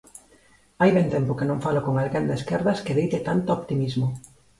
[0.81, 4.07] Hai ben tempo que non falo con alguén de esquerdas que deite tanto optimismo.